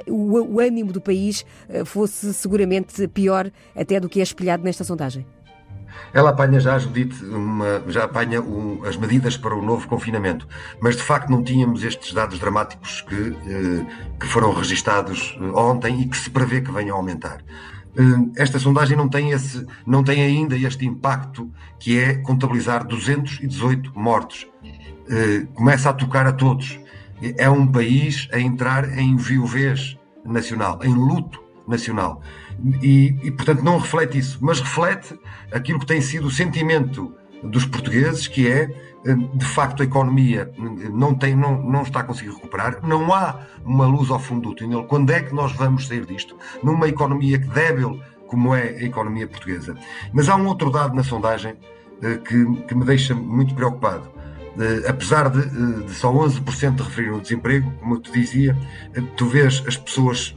o, 0.06 0.56
o 0.56 0.60
ânimo 0.60 0.92
do 0.92 1.00
país 1.00 1.44
eh, 1.68 1.84
fosse 1.84 2.32
seguramente 2.34 3.06
pior 3.08 3.50
até 3.76 3.98
do 3.98 4.08
que 4.08 4.20
é 4.20 4.22
espelhado 4.22 4.64
nesta 4.64 4.84
sondagem? 4.84 5.26
Ela 6.12 6.30
apanha 6.30 6.60
já, 6.60 6.78
Judite, 6.78 7.24
uma, 7.24 7.82
já 7.88 8.04
apanha 8.04 8.40
um, 8.40 8.84
as 8.84 8.96
medidas 8.96 9.36
para 9.36 9.54
o 9.54 9.62
novo 9.62 9.88
confinamento. 9.88 10.46
Mas 10.80 10.96
de 10.96 11.02
facto 11.02 11.30
não 11.30 11.42
tínhamos 11.42 11.84
estes 11.84 12.12
dados 12.12 12.38
dramáticos 12.38 13.02
que, 13.02 13.14
eh, 13.14 13.86
que 14.18 14.26
foram 14.26 14.52
registados 14.52 15.36
eh, 15.40 15.44
ontem 15.54 16.02
e 16.02 16.08
que 16.08 16.16
se 16.16 16.30
prevê 16.30 16.60
que 16.60 16.70
venham 16.70 16.96
a 16.96 16.98
aumentar. 16.98 17.42
Eh, 17.96 18.42
esta 18.42 18.58
sondagem 18.58 18.96
não 18.96 19.08
tem, 19.08 19.30
esse, 19.30 19.66
não 19.86 20.02
tem 20.02 20.22
ainda 20.22 20.56
este 20.56 20.86
impacto 20.86 21.50
que 21.78 21.98
é 21.98 22.14
contabilizar 22.14 22.86
218 22.86 23.92
mortos. 23.98 24.46
Eh, 25.10 25.46
começa 25.54 25.90
a 25.90 25.92
tocar 25.92 26.26
a 26.26 26.32
todos 26.32 26.78
é 27.36 27.48
um 27.48 27.66
país 27.66 28.28
a 28.32 28.38
entrar 28.38 28.98
em 28.98 29.16
viuvez 29.16 29.98
nacional, 30.24 30.80
em 30.82 30.92
luto 30.92 31.42
nacional. 31.66 32.20
E, 32.82 33.16
e, 33.22 33.30
portanto, 33.30 33.62
não 33.62 33.78
reflete 33.78 34.18
isso, 34.18 34.38
mas 34.40 34.60
reflete 34.60 35.18
aquilo 35.50 35.78
que 35.78 35.86
tem 35.86 36.00
sido 36.00 36.26
o 36.26 36.30
sentimento 36.30 37.14
dos 37.42 37.64
portugueses, 37.64 38.28
que 38.28 38.48
é, 38.48 38.70
eh, 39.04 39.14
de 39.34 39.44
facto, 39.44 39.82
a 39.82 39.84
economia 39.84 40.52
não, 40.92 41.14
tem, 41.14 41.34
não, 41.34 41.60
não 41.60 41.82
está 41.82 42.00
a 42.00 42.04
conseguir 42.04 42.30
recuperar, 42.30 42.78
não 42.86 43.12
há 43.12 43.40
uma 43.64 43.86
luz 43.86 44.10
ao 44.10 44.18
fundo 44.18 44.50
do 44.50 44.54
túnel. 44.54 44.84
Quando 44.84 45.10
é 45.10 45.20
que 45.20 45.34
nós 45.34 45.52
vamos 45.52 45.88
sair 45.88 46.06
disto? 46.06 46.36
Numa 46.62 46.88
economia 46.88 47.38
débil 47.38 48.00
como 48.28 48.54
é 48.54 48.68
a 48.68 48.84
economia 48.84 49.26
portuguesa. 49.26 49.76
Mas 50.12 50.28
há 50.28 50.36
um 50.36 50.46
outro 50.46 50.70
dado 50.70 50.94
na 50.94 51.02
sondagem 51.02 51.56
que, 52.00 52.62
que 52.62 52.74
me 52.74 52.84
deixa 52.84 53.14
muito 53.14 53.54
preocupado. 53.54 54.10
Uh, 54.56 54.86
apesar 54.86 55.30
de, 55.30 55.38
uh, 55.38 55.84
de, 55.84 55.94
só 55.94 56.12
11% 56.12 56.82
referir 56.82 57.10
o 57.10 57.20
desemprego, 57.20 57.72
como 57.80 57.94
eu 57.94 58.00
te 58.00 58.12
dizia, 58.12 58.54
uh, 58.96 59.02
tu 59.16 59.26
vês 59.26 59.62
as 59.66 59.76
pessoas 59.76 60.36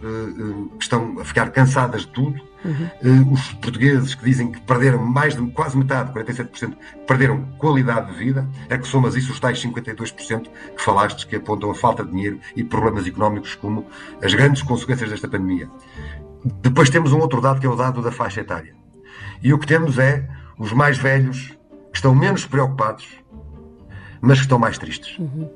que 0.78 0.84
estão 0.84 1.20
a 1.20 1.26
ficar 1.26 1.50
cansadas 1.52 2.02
de 2.02 2.08
tudo, 2.08 2.40
uhum. 2.64 3.34
os 3.34 3.52
portugueses 3.54 4.16
que 4.16 4.24
dizem 4.24 4.52
que 4.52 4.62
perderam 4.62 5.04
mais 5.04 5.36
de 5.36 5.46
quase 5.52 5.78
metade, 5.78 6.14
47%, 6.14 6.76
perderam 7.06 7.42
qualidade 7.58 8.12
de 8.12 8.18
vida, 8.18 8.48
é 8.70 8.78
que 8.78 8.88
somas 8.88 9.16
isso 9.16 9.32
os 9.34 9.40
tais 9.40 9.62
52% 9.62 10.48
que 10.76 10.82
falaste 10.82 11.28
que 11.28 11.36
apontam 11.36 11.70
a 11.72 11.76
falta 11.76 12.04
de 12.04 12.12
dinheiro 12.12 12.40
e 12.56 12.64
problemas 12.64 13.06
económicos 13.06 13.56
como 13.56 13.86
as 14.24 14.34
grandes 14.34 14.62
consequências 14.62 15.10
desta 15.10 15.28
pandemia. 15.28 15.70
Depois 16.62 16.90
temos 16.90 17.12
um 17.12 17.20
outro 17.20 17.42
dado 17.42 17.60
que 17.60 17.66
é 17.66 17.70
o 17.70 17.76
dado 17.76 18.02
da 18.02 18.12
faixa 18.12 18.42
etária. 18.42 18.74
E 19.42 19.52
o 19.54 19.60
que 19.60 19.68
temos 19.68 20.00
é 20.00 20.28
os 20.58 20.72
mais 20.72 20.98
velhos 20.98 21.58
que 21.92 21.98
estão 21.98 22.16
menos 22.16 22.46
preocupados 22.46 23.26
mas 24.26 24.40
que 24.40 24.46
estão 24.46 24.58
mais 24.58 24.78
tristes. 24.78 25.18
Uhum. 25.20 25.50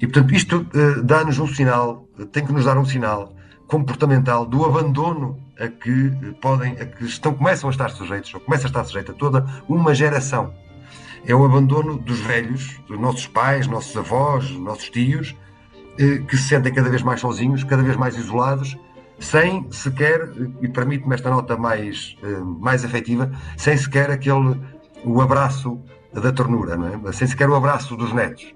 E, 0.00 0.06
portanto, 0.06 0.34
isto 0.34 0.66
uh, 0.74 1.02
dá-nos 1.02 1.38
um 1.38 1.46
sinal, 1.46 2.06
tem 2.30 2.44
que 2.44 2.52
nos 2.52 2.66
dar 2.66 2.76
um 2.76 2.84
sinal 2.84 3.34
comportamental 3.66 4.44
do 4.44 4.64
abandono 4.64 5.40
a 5.58 5.66
que 5.68 5.90
uh, 5.90 6.34
podem, 6.40 6.72
a 6.74 6.84
que 6.84 7.04
estão, 7.04 7.32
começam 7.34 7.70
a 7.70 7.72
estar 7.72 7.88
sujeitos, 7.88 8.32
ou 8.34 8.40
começa 8.40 8.66
a 8.66 8.68
estar 8.68 8.84
sujeita 8.84 9.14
toda 9.14 9.46
uma 9.68 9.94
geração. 9.94 10.52
É 11.24 11.34
o 11.34 11.44
abandono 11.44 11.98
dos 11.98 12.20
velhos, 12.20 12.78
dos 12.86 13.00
nossos 13.00 13.26
pais, 13.26 13.66
nossos 13.66 13.96
avós, 13.96 14.50
nossos 14.50 14.90
tios, 14.90 15.30
uh, 15.30 16.26
que 16.26 16.36
se 16.36 16.48
sentem 16.48 16.72
cada 16.72 16.90
vez 16.90 17.02
mais 17.02 17.20
sozinhos, 17.20 17.64
cada 17.64 17.82
vez 17.82 17.96
mais 17.96 18.16
isolados, 18.16 18.76
sem 19.18 19.66
sequer, 19.72 20.30
e 20.60 20.68
permite-me 20.68 21.14
esta 21.14 21.30
nota 21.30 21.56
mais, 21.56 22.14
mais 22.60 22.84
afetiva, 22.84 23.32
sem 23.56 23.74
sequer 23.74 24.10
aquele, 24.10 24.60
o 25.02 25.22
abraço 25.22 25.80
da 26.20 26.32
ternura, 26.32 26.76
não 26.76 27.08
é? 27.08 27.12
sem 27.12 27.26
sequer 27.26 27.48
o 27.48 27.54
abraço 27.54 27.96
dos 27.96 28.12
netos. 28.12 28.54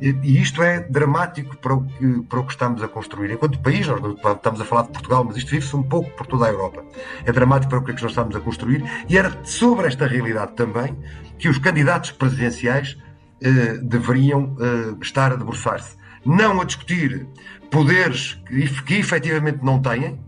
E, 0.00 0.08
e 0.22 0.40
isto 0.40 0.62
é 0.62 0.80
dramático 0.80 1.56
para 1.58 1.74
o, 1.74 1.84
que, 1.84 2.22
para 2.22 2.40
o 2.40 2.44
que 2.44 2.52
estamos 2.52 2.82
a 2.82 2.88
construir. 2.88 3.30
Enquanto 3.30 3.58
país, 3.60 3.86
nós 3.86 4.00
estamos 4.36 4.60
a 4.60 4.64
falar 4.64 4.82
de 4.82 4.92
Portugal, 4.92 5.24
mas 5.24 5.36
isto 5.36 5.50
vive-se 5.50 5.76
um 5.76 5.82
pouco 5.82 6.10
por 6.12 6.26
toda 6.26 6.46
a 6.46 6.48
Europa. 6.48 6.82
É 7.24 7.32
dramático 7.32 7.70
para 7.70 7.78
o 7.78 7.84
que, 7.84 7.90
é 7.90 7.94
que 7.94 8.02
nós 8.02 8.12
estamos 8.12 8.34
a 8.34 8.40
construir 8.40 8.82
e 9.08 9.18
era 9.18 9.38
sobre 9.44 9.86
esta 9.86 10.06
realidade 10.06 10.52
também 10.52 10.96
que 11.38 11.48
os 11.48 11.58
candidatos 11.58 12.12
presidenciais 12.12 12.96
eh, 13.42 13.78
deveriam 13.82 14.56
eh, 14.60 14.94
estar 15.02 15.32
a 15.32 15.36
debruçar-se. 15.36 15.96
Não 16.24 16.60
a 16.60 16.64
discutir 16.64 17.26
poderes 17.70 18.34
que, 18.46 18.82
que 18.82 18.94
efetivamente 18.96 19.60
não 19.62 19.80
têm, 19.80 20.18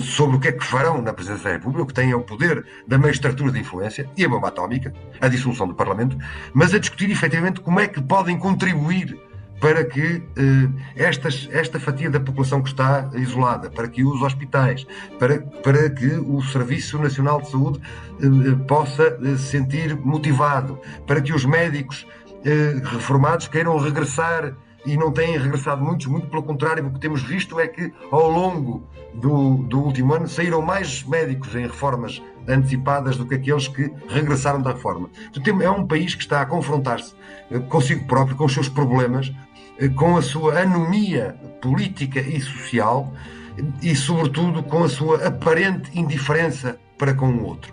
sobre 0.00 0.36
o 0.36 0.40
que 0.40 0.48
é 0.48 0.52
que 0.52 0.64
farão 0.64 1.00
na 1.00 1.12
Presidência 1.12 1.50
da 1.50 1.56
República, 1.56 1.86
que 1.86 1.94
têm 1.94 2.10
é 2.10 2.16
o 2.16 2.22
poder 2.22 2.64
da 2.86 2.98
magistratura 2.98 3.52
de 3.52 3.60
influência 3.60 4.08
e 4.16 4.24
a 4.24 4.28
bomba 4.28 4.48
atómica, 4.48 4.92
a 5.20 5.28
dissolução 5.28 5.66
do 5.66 5.74
Parlamento, 5.74 6.16
mas 6.52 6.74
a 6.74 6.78
discutir 6.78 7.10
efetivamente 7.10 7.60
como 7.60 7.80
é 7.80 7.86
que 7.86 8.00
podem 8.00 8.38
contribuir 8.38 9.18
para 9.60 9.84
que 9.84 10.22
eh, 10.36 10.68
estas, 10.94 11.48
esta 11.50 11.80
fatia 11.80 12.10
da 12.10 12.20
população 12.20 12.62
que 12.62 12.68
está 12.68 13.08
isolada, 13.14 13.70
para 13.70 13.88
que 13.88 14.04
os 14.04 14.20
hospitais, 14.20 14.86
para, 15.18 15.40
para 15.40 15.88
que 15.88 16.06
o 16.06 16.42
Serviço 16.42 16.98
Nacional 16.98 17.40
de 17.40 17.50
Saúde 17.50 17.80
eh, 18.20 18.26
eh 18.26 18.64
possa 18.66 19.18
eh, 19.22 19.36
se 19.36 19.46
sentir 19.52 19.96
motivado, 19.96 20.78
para 21.06 21.20
que 21.20 21.32
os 21.32 21.44
médicos 21.44 22.06
eh, 22.44 22.74
reformados 22.84 23.48
queiram 23.48 23.78
regressar 23.78 24.54
e 24.84 24.96
não 24.96 25.10
têm 25.10 25.38
regressado 25.38 25.82
muitos, 25.82 26.06
muito 26.06 26.26
pelo 26.28 26.42
contrário, 26.42 26.86
o 26.86 26.92
que 26.92 27.00
temos 27.00 27.22
visto 27.22 27.58
é 27.58 27.66
que 27.66 27.92
ao 28.10 28.30
longo 28.30 28.86
do, 29.14 29.56
do 29.64 29.80
último 29.80 30.14
ano 30.14 30.28
saíram 30.28 30.60
mais 30.60 31.02
médicos 31.04 31.54
em 31.54 31.62
reformas 31.62 32.22
antecipadas 32.46 33.16
do 33.16 33.26
que 33.26 33.36
aqueles 33.36 33.68
que 33.68 33.90
regressaram 34.08 34.60
da 34.60 34.72
reforma. 34.72 35.08
é 35.62 35.70
um 35.70 35.86
país 35.86 36.14
que 36.14 36.22
está 36.22 36.42
a 36.42 36.46
confrontar-se 36.46 37.14
eh, 37.50 37.58
consigo 37.58 38.06
próprio, 38.06 38.36
com 38.36 38.44
os 38.44 38.52
seus 38.52 38.68
problemas, 38.68 39.32
eh, 39.78 39.88
com 39.88 40.16
a 40.16 40.22
sua 40.22 40.60
anomia 40.60 41.36
política 41.62 42.20
e 42.20 42.40
social 42.40 43.12
e, 43.80 43.94
sobretudo, 43.94 44.62
com 44.62 44.84
a 44.84 44.88
sua 44.88 45.26
aparente 45.26 45.98
indiferença 45.98 46.78
para 46.98 47.14
com 47.14 47.28
o 47.28 47.44
outro. 47.44 47.72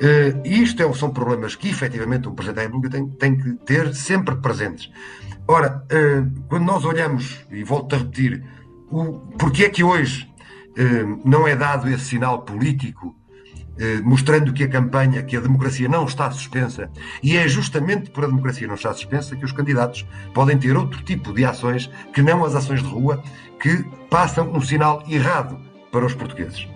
Uh, 0.00 0.40
isto 0.46 0.82
é, 0.82 0.92
são 0.94 1.10
problemas 1.10 1.54
que, 1.54 1.68
efetivamente, 1.68 2.26
o 2.26 2.32
Presidente 2.32 2.56
da 2.56 2.62
República 2.62 2.96
tem, 2.96 3.06
tem 3.06 3.36
que 3.36 3.52
ter 3.66 3.94
sempre 3.94 4.34
presentes. 4.36 4.90
Ora, 5.50 5.84
uh, 5.90 6.44
quando 6.48 6.64
nós 6.64 6.84
olhamos, 6.84 7.44
e 7.50 7.64
volto 7.64 7.96
a 7.96 7.98
repetir, 7.98 8.44
o, 8.88 9.14
porque 9.36 9.64
é 9.64 9.68
que 9.68 9.82
hoje 9.82 10.32
uh, 10.78 11.20
não 11.28 11.46
é 11.46 11.56
dado 11.56 11.88
esse 11.88 12.04
sinal 12.04 12.42
político 12.42 13.16
mostrando 14.04 14.52
que 14.52 14.62
a 14.62 14.68
campanha, 14.68 15.22
que 15.22 15.34
a 15.34 15.40
democracia 15.40 15.88
não 15.88 16.04
está 16.04 16.30
suspensa, 16.30 16.90
e 17.22 17.34
é 17.38 17.48
justamente 17.48 18.10
por 18.10 18.24
a 18.24 18.26
democracia 18.26 18.68
não 18.68 18.74
estar 18.74 18.92
suspensa 18.92 19.34
que 19.34 19.44
os 19.44 19.52
candidatos 19.52 20.06
podem 20.34 20.58
ter 20.58 20.76
outro 20.76 21.02
tipo 21.02 21.32
de 21.32 21.46
ações 21.46 21.90
que 22.12 22.20
não 22.20 22.44
as 22.44 22.54
ações 22.54 22.82
de 22.82 22.88
rua 22.90 23.22
que 23.58 23.82
passam 24.10 24.52
um 24.52 24.60
sinal 24.60 25.02
errado 25.08 25.58
para 25.90 26.04
os 26.04 26.12
portugueses. 26.12 26.68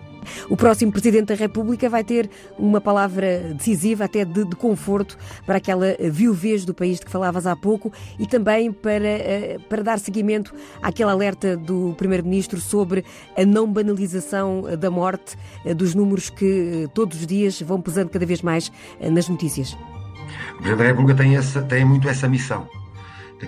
O 0.49 0.57
próximo 0.57 0.93
Presidente 0.93 1.29
da 1.29 1.35
República 1.35 1.89
vai 1.89 2.05
ter 2.05 2.31
uma 2.59 2.81
palavra 2.81 3.55
decisiva, 3.55 4.05
até 4.05 4.25
de, 4.25 4.45
de 4.45 4.57
conforto, 4.57 5.17
para 5.47 5.57
aquela 5.57 5.97
viuvez 6.11 6.65
do 6.65 6.75
país 6.75 6.99
de 6.99 7.07
que 7.07 7.11
falavas 7.11 7.47
há 7.47 7.57
pouco 7.57 7.93
e 8.19 8.27
também 8.27 8.73
para, 8.73 9.05
eh, 9.05 9.59
para 9.69 9.83
dar 9.83 9.99
seguimento 9.99 10.55
àquele 10.83 11.11
alerta 11.11 11.57
do 11.57 11.95
Primeiro-Ministro 11.97 12.61
sobre 12.61 13.05
a 13.37 13.45
não 13.45 13.71
banalização 13.71 14.65
da 14.79 14.91
morte, 14.91 15.37
eh, 15.65 15.75
dos 15.75 15.95
números 15.95 16.31
que 16.31 16.85
eh, 16.85 16.89
todos 16.93 17.21
os 17.21 17.27
dias 17.27 17.61
vão 17.61 17.81
pesando 17.81 18.11
cada 18.11 18.27
vez 18.27 18.43
mais 18.43 18.71
nas 19.01 19.29
notícias. 19.29 19.73
O 19.73 20.57
Presidente 20.57 20.79
da 20.79 20.85
República 20.85 21.23
tem, 21.23 21.37
essa, 21.37 21.63
tem 21.63 21.85
muito 21.85 22.09
essa 22.09 22.29
missão 22.29 22.67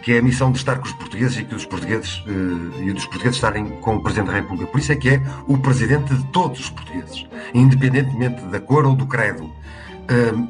que 0.03 0.13
é 0.13 0.19
a 0.19 0.23
missão 0.23 0.51
de 0.51 0.59
estar 0.59 0.79
com 0.79 0.87
os 0.87 0.93
portugueses 0.93 1.39
e 1.39 1.45
que 1.45 1.55
os 1.55 1.65
portugueses 1.65 2.19
uh, 2.27 2.83
e 2.83 2.93
dos 2.93 3.05
portugueses 3.05 3.37
estarem 3.37 3.69
com 3.81 3.97
o 3.97 4.03
Presidente 4.03 4.29
da 4.29 4.35
República. 4.35 4.71
Por 4.71 4.81
isso 4.81 4.93
é 4.93 4.97
que 4.97 5.09
é 5.11 5.23
o 5.47 5.59
Presidente 5.59 6.15
de 6.15 6.25
todos 6.27 6.61
os 6.61 6.71
portugueses, 6.71 7.27
independentemente 7.55 8.43
da 8.47 8.61
cor 8.61 8.87
ou 8.87 8.95
do 8.95 9.07
credo. 9.07 9.51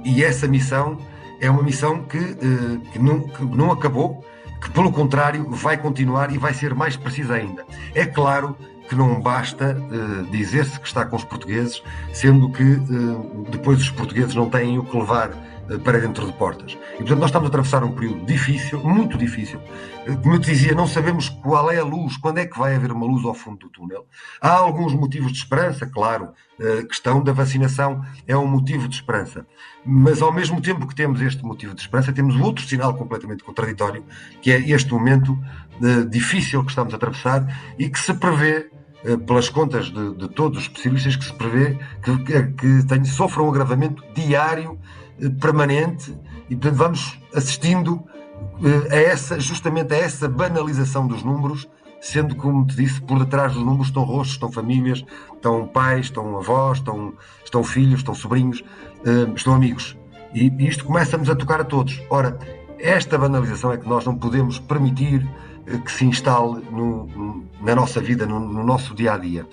E 0.05 0.23
essa 0.23 0.47
missão 0.47 0.99
é 1.41 1.51
uma 1.51 1.63
missão 1.63 2.03
que, 2.03 2.19
uh, 2.19 2.81
que, 2.93 2.99
não, 2.99 3.21
que 3.21 3.45
não 3.45 3.73
acabou, 3.73 4.23
que 4.61 4.71
pelo 4.71 4.93
contrário 4.93 5.51
vai 5.51 5.77
continuar 5.77 6.31
e 6.31 6.39
vai 6.39 6.53
ser 6.53 6.75
mais 6.75 6.97
precisa 6.97 7.35
ainda. 7.35 7.65
É 7.95 8.05
claro 8.05 8.57
que 8.89 8.95
não 8.95 9.21
basta 9.21 9.77
uh, 9.77 10.31
dizer-se 10.31 10.79
que 10.79 10.87
está 10.87 11.05
com 11.07 11.17
os 11.17 11.25
portugueses, 11.25 11.83
sendo 12.13 12.51
que 12.51 12.79
depois 13.51 13.81
os 13.81 13.91
portugueses 13.91 14.35
não 14.35 14.49
têm 14.49 14.79
o 14.79 14.85
que 14.85 14.97
levar 14.97 15.31
para 15.85 15.99
dentro 15.99 16.27
de 16.27 16.33
portas. 16.33 16.73
E 16.95 16.99
portanto 16.99 17.19
nós 17.19 17.29
estamos 17.29 17.47
a 17.47 17.49
atravessar 17.49 17.85
um 17.85 17.93
período 17.93 18.25
difícil, 18.25 18.83
muito 18.83 19.19
difícil. 19.19 19.61
Como 20.23 20.35
eu 20.35 20.41
te 20.41 20.51
dizia, 20.51 20.75
não 20.75 20.87
sabemos 20.87 21.29
qual 21.29 21.71
é 21.71 21.79
a 21.79 21.85
luz, 21.85 22.17
quando 22.17 22.39
é 22.39 22.47
que 22.47 22.59
vai 22.59 22.77
haver 22.77 22.93
uma 22.93 23.07
luz 23.07 23.25
ao 23.25 23.35
fundo 23.35 23.59
do 23.59 23.69
túnel. 23.69 24.07
Há 24.41 24.53
alguns 24.53 24.95
motivos 24.95 25.33
de 25.33 25.39
esperança, 25.39 25.87
claro. 25.87 26.29
A 26.59 26.87
questão 26.87 27.23
da 27.23 27.33
vacinação 27.33 28.03
é 28.27 28.37
um 28.37 28.47
motivo 28.47 28.89
de 28.89 28.95
esperança. 28.95 29.47
Mas 29.85 30.23
ao 30.23 30.33
mesmo 30.33 30.61
tempo 30.61 30.87
que 30.87 30.95
temos 30.95 31.21
este 31.21 31.45
motivo 31.45 31.75
de 31.75 31.81
esperança, 31.81 32.13
temos 32.13 32.37
outro 32.37 32.65
sinal 32.65 32.95
completamente 32.95 33.43
contraditório, 33.43 34.05
que 34.41 34.53
é 34.53 34.59
este 34.71 34.93
momento 34.93 35.37
difícil 36.09 36.63
que 36.65 36.71
estamos 36.71 36.93
a 36.95 36.97
atravessar 36.97 37.47
e 37.79 37.89
que 37.89 37.99
se 37.99 38.15
prevê 38.15 38.71
eh, 39.05 39.17
pelas 39.17 39.49
contas 39.49 39.87
de, 39.87 40.15
de, 40.15 40.29
todos 40.29 40.59
os 40.59 40.65
especialistas, 40.65 41.17
que 41.17 41.25
se 41.25 41.33
prevê 41.35 41.79
que, 42.03 42.19
que, 42.25 42.99
que 42.99 43.07
sofra 43.07 43.43
um 43.43 43.49
agravamento 43.49 44.03
diário, 44.15 44.79
eh, 44.79 45.06
permanente, 45.41 46.17
e 46.49 46.57
portanto 46.57 46.77
vamos 46.77 47.21
assistindo 47.35 48.05
eh, 48.65 48.95
a 48.95 48.97
essa, 48.97 49.41
justamente 49.41 49.95
a 49.95 49.97
essa 49.97 50.29
banalização 50.29 51.07
dos 51.07 51.23
números, 51.23 51.69
sendo, 52.01 52.37
como 52.37 52.67
te 52.67 52.77
disse, 52.77 53.01
por 53.01 53.19
detrás 53.19 53.55
dos 53.55 53.63
números 53.63 53.89
estão 53.89 54.03
rostos, 54.05 54.35
estão 54.35 54.53
famílias, 54.53 55.05
estão 55.35 55.67
pais, 55.67 56.07
estão 56.07 56.37
avós, 56.37 56.79
estão, 56.79 57.15
estão 57.45 57.65
filhos, 57.65 58.01
estão 58.01 58.15
sobrinhos, 58.15 58.63
estão 59.35 59.55
amigos. 59.55 59.97
E, 60.35 60.49
e 60.49 60.69
isto 60.69 60.85
começa-nos 60.85 61.29
a 61.31 61.35
tocar 61.35 61.61
a 61.61 61.65
todos. 61.65 62.01
Ora, 62.11 62.39
esta 62.79 63.17
banalização 63.19 63.73
é 63.73 63.79
que 63.79 63.89
nós 63.89 64.05
não 64.05 64.15
podemos 64.15 64.59
permitir 64.59 65.27
que 65.85 65.91
se 65.91 66.05
instale 66.05 66.63
no, 66.71 67.45
na 67.61 67.75
nossa 67.75 68.01
vida, 68.01 68.27
no, 68.27 68.39
no, 68.39 68.65
nosso 68.65 68.95
dia 68.95 69.15
a 69.15 69.19
dia. 69.19 69.47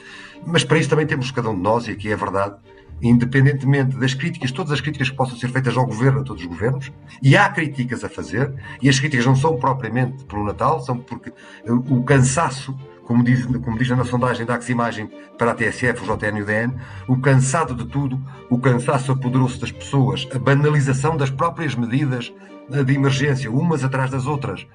Mas 0.45 0.63
para 0.63 0.77
isso 0.77 0.89
também 0.89 1.07
temos 1.07 1.31
cada 1.31 1.49
um 1.49 1.55
de 1.55 1.61
nós, 1.61 1.87
e 1.87 1.91
aqui 1.91 2.11
é 2.11 2.15
verdade, 2.15 2.55
independentemente 3.03 3.97
das 3.97 4.13
críticas, 4.13 4.51
todas 4.51 4.71
as 4.71 4.81
críticas 4.81 5.09
que 5.09 5.15
possam 5.15 5.37
ser 5.37 5.49
feitas 5.49 5.75
ao 5.77 5.85
governo, 5.85 6.21
a 6.21 6.23
todos 6.23 6.41
os 6.41 6.47
governos, 6.47 6.91
e 7.21 7.35
há 7.35 7.49
críticas 7.49 8.03
a 8.03 8.09
fazer, 8.09 8.53
e 8.81 8.89
as 8.89 8.99
críticas 8.99 9.25
não 9.25 9.35
são 9.35 9.57
propriamente 9.57 10.23
pelo 10.23 10.43
Natal, 10.43 10.79
são 10.79 10.97
porque 10.97 11.33
o 11.67 12.03
cansaço 12.03 12.75
como 13.03 13.21
diz, 13.21 13.45
como 13.45 13.77
diz 13.77 13.89
na 13.89 14.05
sondagem 14.05 14.45
da 14.45 14.55
Aximagem 14.55 15.09
para 15.37 15.51
a 15.51 15.53
TSF, 15.53 16.09
o 16.09 16.17
JN 16.17 16.37
e 16.37 16.41
o 16.41 16.45
DN, 16.45 16.73
o 17.05 17.17
cansado 17.17 17.75
de 17.75 17.85
tudo, 17.85 18.17
o 18.49 18.57
cansaço 18.57 19.11
apoderou-se 19.11 19.59
das 19.59 19.73
pessoas, 19.73 20.25
a 20.33 20.39
banalização 20.39 21.17
das 21.17 21.29
próprias 21.29 21.75
medidas 21.75 22.33
de 22.69 22.93
emergência, 22.93 23.51
umas 23.51 23.83
atrás 23.83 24.09
das 24.09 24.25
outras, 24.25 24.65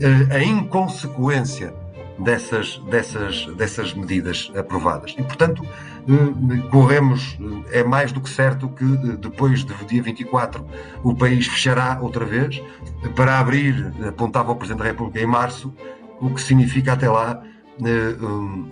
eh, 0.00 0.36
a 0.36 0.42
inconsequência 0.42 1.74
dessas, 2.18 2.78
dessas, 2.90 3.46
dessas 3.56 3.94
medidas 3.94 4.50
aprovadas. 4.56 5.14
E, 5.16 5.22
portanto, 5.22 5.62
eh, 5.64 6.68
corremos, 6.70 7.38
é 7.70 7.84
mais 7.84 8.12
do 8.12 8.20
que 8.20 8.28
certo 8.28 8.68
que 8.68 8.84
depois 9.16 9.64
do 9.64 9.74
dia 9.86 10.02
24 10.02 10.64
o 11.02 11.14
país 11.14 11.46
fechará 11.46 11.98
outra 12.00 12.24
vez 12.24 12.62
para 13.14 13.38
abrir, 13.38 13.92
apontava 14.06 14.52
o 14.52 14.56
Presidente 14.56 14.80
da 14.80 14.90
República 14.90 15.20
em 15.20 15.26
março, 15.26 15.72
o 16.20 16.30
que 16.30 16.40
significa 16.40 16.92
até 16.92 17.08
lá 17.08 17.42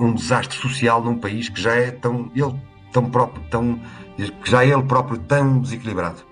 um 0.01 0.13
desastre 0.13 0.57
social 0.59 1.03
num 1.03 1.17
país 1.17 1.49
que 1.49 1.61
já 1.61 1.75
é 1.75 1.93
tão, 1.93 2.31
ele, 2.35 2.55
tão 2.93 3.09
próprio, 3.09 3.43
tão, 3.51 3.81
que 4.17 4.51
já 4.51 4.65
é 4.65 4.71
ele 4.71 4.83
próprio 4.83 5.17
tão 5.19 5.61
desequilibrado. 5.61 6.25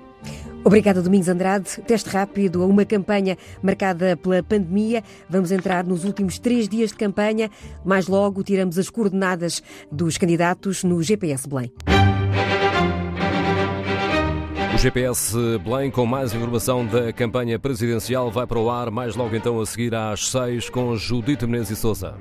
Obrigada, 0.65 1.03
Domingos 1.03 1.29
Andrade. 1.29 1.83
Teste 1.87 2.09
rápido 2.09 2.63
a 2.63 2.67
uma 2.67 2.87
campanha 2.87 3.37
marcada 3.63 4.17
pela 4.17 4.43
pandemia. 4.43 5.05
Vamos 5.29 5.53
entrar 5.53 5.85
nos 5.85 6.05
últimos 6.05 6.39
três 6.39 6.69
dias 6.69 6.91
de 6.91 6.97
campanha. 6.97 7.51
Mais 7.85 8.07
logo, 8.07 8.43
tiramos 8.43 8.79
as 8.79 8.89
coordenadas 8.89 9.63
dos 9.93 10.17
candidatos 10.17 10.83
no 10.83 11.03
GPS 11.03 11.47
Belém. 11.47 11.71
O 14.75 14.79
GPS 14.79 15.37
Belém, 15.63 15.91
com 15.91 16.07
mais 16.07 16.35
informação 16.35 16.85
da 16.85 17.13
campanha 17.13 17.59
presidencial, 17.59 18.31
vai 18.31 18.47
para 18.47 18.59
o 18.59 18.71
ar 18.71 18.91
mais 18.91 19.15
logo 19.15 19.37
então 19.37 19.61
a 19.61 19.67
seguir 19.67 19.95
às 19.95 20.31
seis 20.31 20.69
com 20.71 20.97
Judite 20.97 21.47
Menezes 21.47 21.79
e 21.79 21.81
Souza. 21.81 22.15